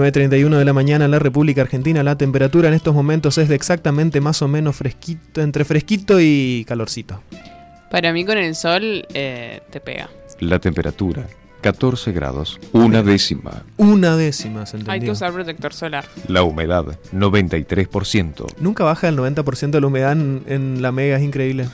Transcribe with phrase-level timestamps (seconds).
[0.00, 2.02] 9.31 de la mañana en la República Argentina.
[2.02, 6.64] La temperatura en estos momentos es de exactamente más o menos fresquito, entre fresquito y
[6.66, 7.22] calorcito.
[7.90, 10.08] Para mí con el sol eh, te pega.
[10.38, 11.26] La temperatura,
[11.60, 13.64] 14 grados, una décima.
[13.76, 14.92] Una décima, ¿se entendió?
[14.92, 16.04] Hay que usar protector solar.
[16.28, 18.46] La humedad, 93%.
[18.60, 21.66] Nunca baja el 90% de la humedad en, en la mega, es increíble.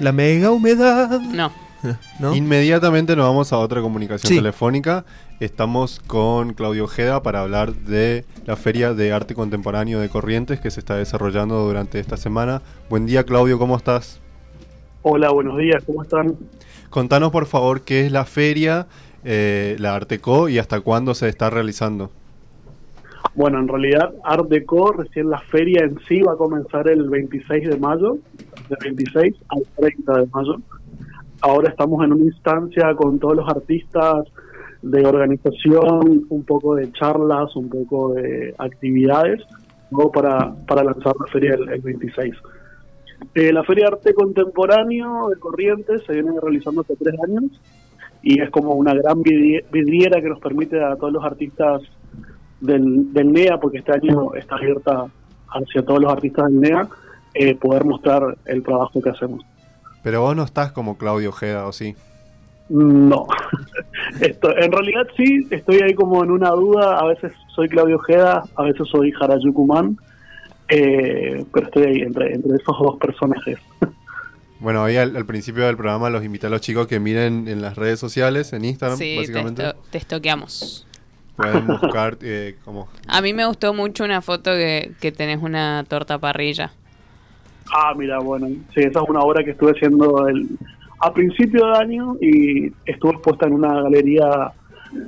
[0.00, 1.20] La mega humedad.
[1.20, 1.52] No.
[2.20, 2.34] ¿No?
[2.34, 4.36] Inmediatamente nos vamos a otra comunicación Sí.
[4.36, 5.04] telefónica.
[5.42, 10.70] Estamos con Claudio Ojeda para hablar de la Feria de Arte Contemporáneo de Corrientes que
[10.70, 12.62] se está desarrollando durante esta semana.
[12.88, 14.20] Buen día, Claudio, ¿cómo estás?
[15.02, 16.36] Hola, buenos días, ¿cómo están?
[16.90, 18.86] Contanos, por favor, qué es la feria,
[19.24, 22.12] eh, la Arteco y hasta cuándo se está realizando.
[23.34, 27.68] Bueno, en realidad Art Deco, recién la feria en sí va a comenzar el 26
[27.68, 28.18] de mayo,
[28.68, 30.54] del 26 al 30 de mayo.
[31.40, 34.28] Ahora estamos en una instancia con todos los artistas
[34.82, 39.40] de organización, un poco de charlas, un poco de actividades,
[39.90, 42.34] luego para, para lanzar la feria el, el 26.
[43.34, 47.44] Eh, la Feria de Arte Contemporáneo de Corrientes se viene realizando hace tres años
[48.22, 51.82] y es como una gran vidri- vidriera que nos permite a todos los artistas
[52.60, 55.06] del, del NEA, porque este año está abierta
[55.48, 56.88] hacia todos los artistas del NEA,
[57.34, 59.44] eh, poder mostrar el trabajo que hacemos.
[60.02, 61.94] Pero vos no estás como Claudio Ojeda, ¿o sí?
[62.68, 63.26] No,
[64.20, 68.42] Esto, en realidad sí, estoy ahí como en una duda, a veces soy Claudio Ojeda,
[68.56, 69.96] a veces soy Harajuku Man,
[70.68, 73.58] eh, pero estoy ahí entre, entre esos dos personajes.
[74.60, 77.62] Bueno, hoy al, al principio del programa los invité a los chicos que miren en
[77.62, 79.66] las redes sociales, en Instagram, Sí, te, básicamente.
[79.66, 80.86] esto- te estoqueamos.
[81.36, 82.88] Pueden buscar eh, como...
[83.08, 86.70] A mí me gustó mucho una foto que, que tenés una torta parrilla.
[87.74, 90.46] Ah, mira, bueno, sí, esa es una obra que estuve haciendo el,
[91.02, 94.52] a principio de año y estuvo expuesta en una galería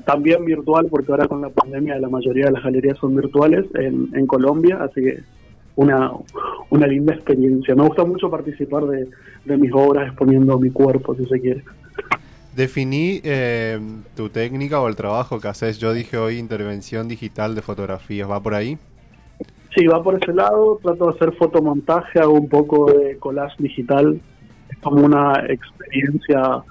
[0.05, 4.09] también virtual, porque ahora con la pandemia la mayoría de las galerías son virtuales en,
[4.13, 5.21] en Colombia, así que
[5.77, 6.11] una,
[6.71, 7.75] una linda experiencia.
[7.75, 9.09] Me gusta mucho participar de,
[9.45, 11.63] de mis obras exponiendo mi cuerpo, si se quiere.
[12.57, 13.79] Definí eh,
[14.17, 15.79] tu técnica o el trabajo que haces.
[15.79, 18.31] Yo dije hoy intervención digital de fotografías.
[18.31, 18.79] ¿Va por ahí?
[19.77, 24.21] Sí, va por ese lado, trato de hacer fotomontaje, hago un poco de collage digital,
[24.85, 26.63] como una experiencia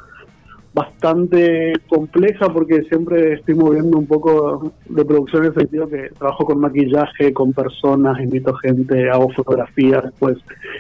[0.73, 6.45] bastante compleja porque siempre estoy moviendo un poco de producción en el sentido que trabajo
[6.45, 10.37] con maquillaje, con personas, invito gente, hago fotografías, después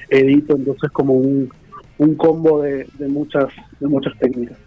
[0.09, 1.49] edito, entonces como un,
[1.99, 3.45] un combo de, de muchas
[3.79, 4.57] de muchas técnicas.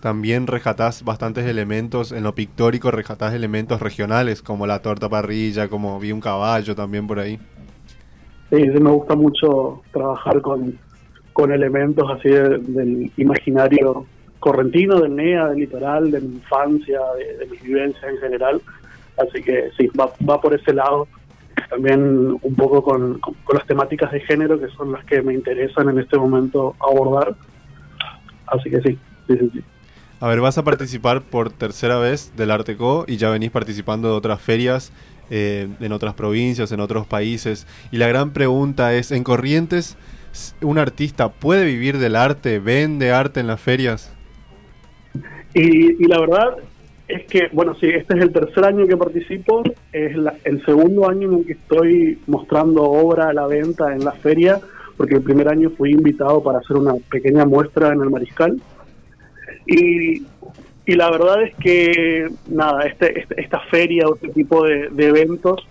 [0.00, 5.98] También rescatás bastantes elementos, en lo pictórico rescatás elementos regionales, como la torta parrilla, como
[5.98, 7.38] vi un caballo también por ahí.
[8.50, 10.78] Sí, me gusta mucho trabajar con,
[11.34, 14.06] con elementos así de- del imaginario
[14.40, 18.62] correntino, del NEA, del litoral, de mi infancia, de, de mis vivencias en general.
[19.18, 21.06] Así que sí, va, va por ese lado.
[21.70, 22.00] También
[22.40, 25.88] un poco con, con- con las temáticas de género, que son las que me interesan
[25.90, 27.34] en este momento abordar.
[28.46, 29.50] Así que sí, sí, sí.
[29.54, 29.60] sí.
[30.20, 34.14] A ver, vas a participar por tercera vez del Arteco y ya venís participando de
[34.14, 34.92] otras ferias
[35.30, 37.66] eh, en otras provincias, en otros países.
[37.90, 39.96] Y la gran pregunta es, ¿en Corrientes
[40.62, 44.12] un artista puede vivir del arte, vende arte en las ferias?
[45.54, 46.56] Y, y la verdad
[47.06, 51.08] es que, bueno, sí, este es el tercer año que participo, es la- el segundo
[51.08, 54.58] año en el que estoy mostrando obra a la venta en la feria,
[54.96, 58.60] porque el primer año fui invitado para hacer una pequeña muestra en el Mariscal.
[59.66, 60.22] Y,
[60.86, 65.06] y la verdad es que, nada, este, este- esta feria o este tipo de, de
[65.06, 65.66] eventos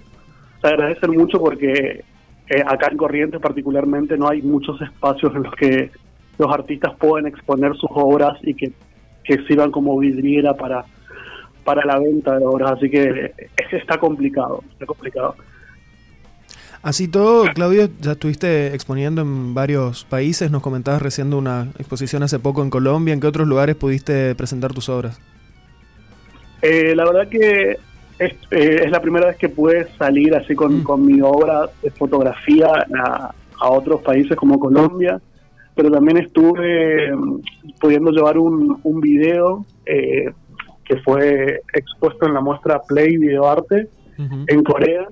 [0.61, 2.03] se agradecen mucho porque
[2.49, 5.91] eh, acá en Corrientes particularmente no hay muchos espacios en los que
[6.37, 8.71] los artistas pueden exponer sus obras y que,
[9.23, 10.85] que sirvan como vidriera para,
[11.63, 12.73] para la venta de obras.
[12.73, 15.35] Así que es que está complicado, está complicado.
[16.81, 22.23] Así todo, Claudio, ya estuviste exponiendo en varios países, nos comentabas recién de una exposición
[22.23, 25.17] hace poco en Colombia, ¿en qué otros lugares pudiste presentar tus obras?
[26.61, 27.77] Eh, la verdad que
[28.19, 31.89] es, eh, es la primera vez que pude salir así con, con mi obra de
[31.91, 35.19] fotografía a, a otros países como Colombia,
[35.75, 37.39] pero también estuve mm,
[37.81, 40.31] pudiendo llevar un, un video eh,
[40.85, 43.87] que fue expuesto en la muestra Play Videoarte
[44.47, 45.07] en Corea,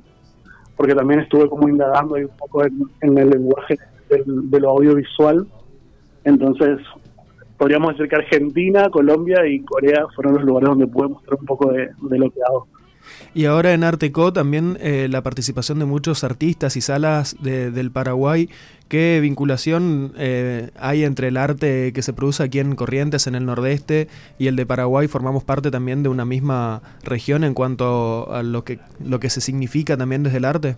[0.77, 3.77] porque también estuve como indagando ahí un poco en, en el lenguaje
[4.09, 5.47] del- de lo audiovisual.
[6.23, 6.79] Entonces,
[7.57, 11.71] podríamos decir que Argentina, Colombia y Corea fueron los lugares donde pude mostrar un poco
[11.71, 12.67] de, de lo que hago.
[13.33, 17.91] Y ahora en Arteco también eh, la participación de muchos artistas y salas de- del
[17.91, 18.49] Paraguay.
[18.89, 23.45] ¿Qué vinculación eh, hay entre el arte que se produce aquí en Corrientes, en el
[23.45, 25.07] nordeste, y el de Paraguay?
[25.07, 29.39] Formamos parte también de una misma región en cuanto a lo que, lo que se
[29.39, 30.75] significa también desde el arte.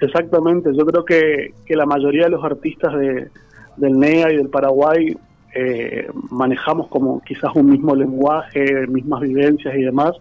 [0.00, 3.28] Exactamente, yo creo que, que la mayoría de los artistas de,
[3.78, 5.16] del NEA y del Paraguay
[5.54, 10.12] eh, manejamos como quizás un mismo lenguaje, mismas vivencias y demás.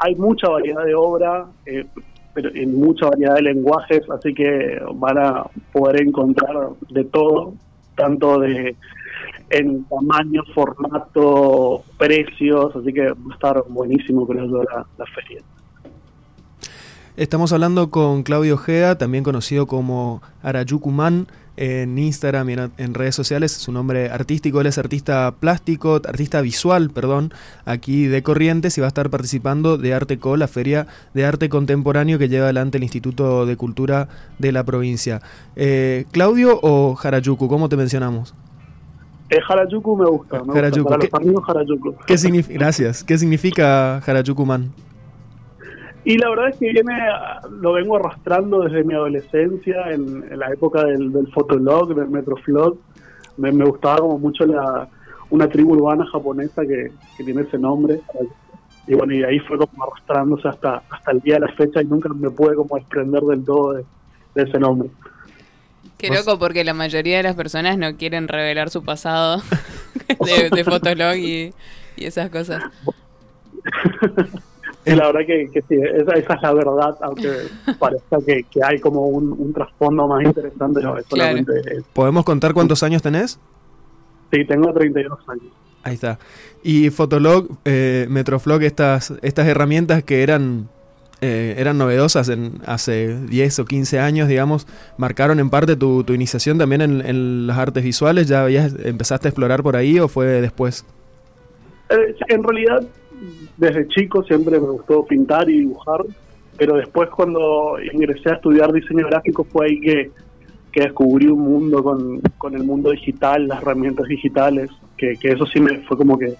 [0.00, 1.86] Hay mucha variedad de obra, eh,
[2.34, 7.54] pero en mucha variedad de lenguajes, así que van a poder encontrar de todo,
[7.96, 8.76] tanto de
[9.50, 15.42] en tamaño, formato, precios, así que va a estar buenísimo creo yo la, la feria.
[17.16, 21.26] Estamos hablando con Claudio Ojeda, también conocido como Arayucuman
[21.60, 23.52] en Instagram y en, en redes sociales.
[23.52, 27.32] Su nombre artístico, él es artista plástico, artista visual, perdón,
[27.66, 32.18] aquí de Corrientes y va a estar participando de Arteco, la feria de arte contemporáneo
[32.18, 34.08] que lleva adelante el Instituto de Cultura
[34.38, 35.20] de la provincia.
[35.54, 37.46] Eh, ¿Claudio o Harajuku?
[37.46, 38.34] ¿Cómo te mencionamos?
[39.28, 40.88] Eh, Harajuku me gusta, me Harajuku, gusta.
[40.98, 41.94] Para ¿qué- los amigos Harajuku.
[42.06, 42.58] ¿Qué significa?
[42.58, 43.04] Gracias.
[43.04, 44.72] ¿Qué significa Harajukuman?
[46.04, 46.98] Y la verdad es que viene,
[47.50, 52.78] lo vengo arrastrando desde mi adolescencia, en, en la época del, del fotolog, del metroflog.
[53.36, 54.88] Me, me gustaba como mucho la,
[55.28, 58.00] una tribu urbana japonesa que, que tiene ese nombre.
[58.86, 61.84] Y bueno, y ahí fue como arrastrándose hasta, hasta el día de la fecha y
[61.84, 63.84] nunca me pude como desprender del todo de,
[64.34, 64.90] de ese nombre.
[65.98, 69.42] Qué loco porque la mayoría de las personas no quieren revelar su pasado
[70.08, 71.52] de, de Fotolog y,
[71.96, 72.62] y esas cosas.
[74.86, 77.28] Y la verdad que, que sí, esa, esa es la verdad, aunque
[77.78, 80.80] parezca que, que hay como un, un trasfondo más interesante.
[80.82, 81.04] No, Claro.
[81.08, 81.52] solamente
[81.92, 83.38] ¿Podemos contar cuántos años tenés?
[84.32, 85.44] sí, tengo 32 años.
[85.82, 86.18] Ahí está.
[86.62, 90.68] Y Fotolog, eh, Metroflog, estas, estas herramientas que eran,
[91.20, 94.66] eh, eran novedosas en hace 10 o 15 años, digamos,
[94.98, 98.28] marcaron en parte tu, tu iniciación también en, en las artes visuales.
[98.28, 100.84] ¿Ya habías, empezaste a explorar por ahí o fue después?
[101.88, 102.82] Eh, en realidad,
[103.56, 106.02] desde chico siempre me gustó pintar y dibujar,
[106.56, 110.10] pero después cuando ingresé a estudiar diseño gráfico fue ahí que,
[110.72, 115.46] que descubrí un mundo con, con el mundo digital, las herramientas digitales, que, que eso
[115.46, 116.34] sí me fue como que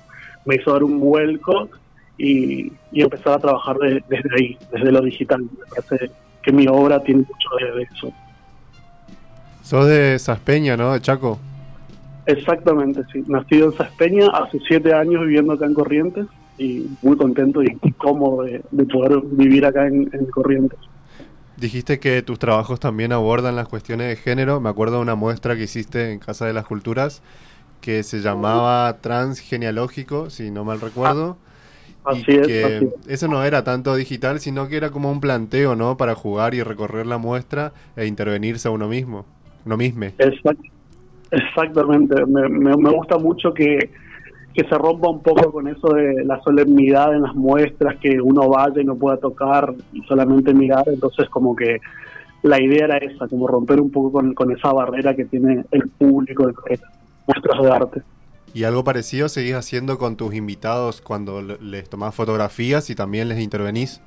[0.46, 1.68] me hizo dar un vuelco
[2.16, 5.42] y, y empezar a trabajar de- desde ahí, desde lo digital.
[5.42, 6.10] Me parece
[6.42, 8.12] que mi obra tiene mucho de, de eso.
[9.62, 10.92] Sos de Saspeña, ¿no?
[10.92, 11.38] De Chaco.
[12.26, 13.22] Exactamente, sí.
[13.26, 16.26] Nacido en Saspeña, hace siete años viviendo acá en Corrientes
[16.60, 20.78] y muy contento y, y cómodo de, de poder vivir acá en, en Corrientes.
[21.56, 24.60] Dijiste que tus trabajos también abordan las cuestiones de género.
[24.60, 27.22] Me acuerdo de una muestra que hiciste en Casa de las Culturas
[27.80, 31.38] que se llamaba Transgenealógico, si no mal recuerdo.
[32.04, 32.94] Así y es, que así es.
[33.08, 35.96] eso no era tanto digital, sino que era como un planteo, ¿no?
[35.96, 39.26] Para jugar y recorrer la muestra e intervenirse a uno mismo,
[39.64, 40.06] uno mismo.
[40.18, 40.60] Exact-
[41.32, 43.92] exactamente, me, me- me gusta mucho que,
[44.54, 48.48] que se rompa un poco con eso de la solemnidad en las muestras, que uno
[48.48, 51.78] vaya y no pueda tocar y solamente mirar, entonces como que
[52.42, 55.88] la idea era esa, como romper un poco con, con esa barrera que tiene el
[55.90, 56.54] público de
[57.26, 58.02] muestras de arte.
[58.52, 63.28] Y algo parecido seguís haciendo con tus invitados cuando le- les tomás fotografías y también
[63.28, 64.00] les intervenís.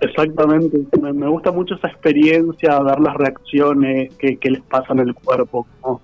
[0.00, 5.14] Exactamente, me, me gusta mucho esa experiencia, ver las reacciones, qué les pasa en el
[5.14, 6.02] cuerpo, cómo,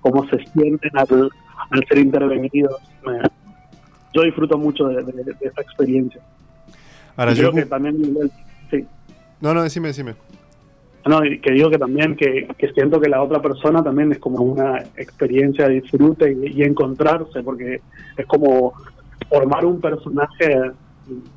[0.00, 1.28] cómo se sienten al,
[1.70, 2.76] al ser intervenidos.
[3.06, 3.20] Me-
[4.14, 6.20] yo disfruto mucho de, de- de esa experiencia.
[7.16, 7.56] Ahora Y creo yo...
[7.56, 7.96] que también,
[8.70, 8.84] sí,
[9.40, 10.14] No, no, decime, decime.
[11.06, 14.42] no, que digo que también que, que siento que la otra persona también es como
[14.42, 17.80] una experiencia de disfrute y, y encontrarse, porque
[18.16, 18.74] es como
[19.28, 20.72] formar un personaje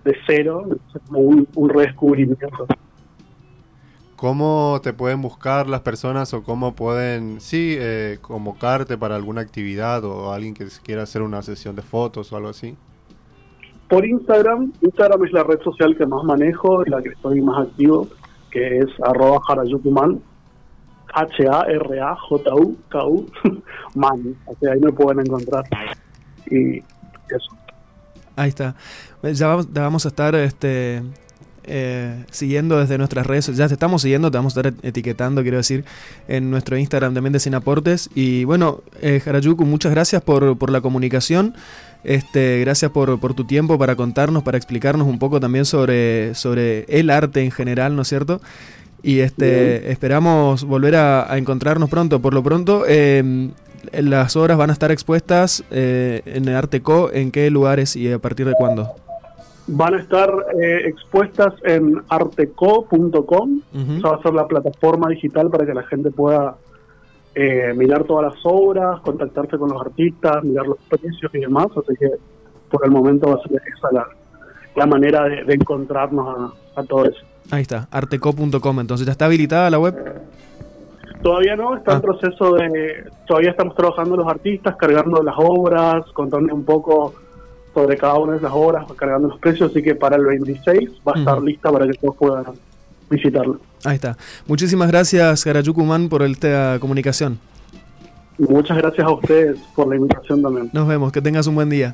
[0.03, 2.67] de cero, es como un, un redescubrimiento.
[4.15, 10.05] ¿Cómo te pueden buscar las personas o cómo pueden, sí, eh, convocarte para alguna actividad
[10.05, 12.77] o alguien que quiera hacer una sesión de fotos o algo así?
[13.89, 17.67] Por Instagram, Instagram es la red social que más manejo, es la que estoy más
[17.67, 18.07] activo,
[18.51, 20.21] que es arroba harayukuman,
[21.13, 23.25] H-A-R-A-J-U-K-U,
[23.95, 25.65] man, o sea, ahí me pueden encontrar.
[26.49, 27.55] Y eso.
[28.35, 28.75] Ahí está.
[29.21, 31.01] Ya vamos, ya vamos a estar este,
[31.67, 33.47] eh, siguiendo desde nuestras redes.
[33.55, 35.85] Ya te estamos siguiendo, te vamos a estar etiquetando, quiero decir,
[36.27, 38.09] en nuestro Instagram también de Sin Aportes.
[38.15, 41.55] Y bueno, eh, Harajuku, muchas gracias por, por la comunicación.
[42.03, 46.85] Este, gracias por, por tu tiempo para contarnos, para explicarnos un poco también sobre, sobre
[46.87, 48.41] el arte en general, ¿no es cierto?
[49.01, 52.21] Y este, esperamos volver a, a encontrarnos pronto.
[52.21, 53.49] Por lo pronto, eh,
[53.91, 57.11] las obras van a estar expuestas eh, en el Arteco.
[57.13, 58.95] ¿En qué lugares y a partir de cuándo?
[59.67, 60.29] Van a estar
[60.61, 63.61] eh, expuestas en arteco.com.
[63.73, 63.93] Ujú.
[63.97, 66.55] Esa va a ser la plataforma digital para que la gente pueda
[67.33, 71.67] eh, mirar todas las obras, contactarse con los artistas, mirar los precios y demás.
[71.75, 72.09] Así que
[72.69, 74.07] por el momento va a ser esa la,
[74.75, 77.19] la manera de, de encontrarnos a, a todo eso.
[77.51, 78.79] Ahí está, arteco.com.
[78.79, 79.95] Entonces, ¿ya está habilitada la web?
[81.21, 81.95] Todavía no, está Ah.
[81.95, 83.03] en proceso de...
[83.27, 87.13] Todavía estamos trabajando los artistas, cargando las obras, contando un poco
[87.75, 91.11] sobre cada una de las obras, cargando los precios, así que para el 26 va
[91.13, 92.45] a estar lista para que todos puedan
[93.09, 93.59] visitarlo.
[93.83, 94.17] Ahí está.
[94.47, 97.37] Muchísimas gracias, Harajuku Man, por esta comunicación.
[98.39, 100.69] Y muchas gracias a ustedes por la invitación también.
[100.71, 101.93] Nos vemos, que tengas un buen día.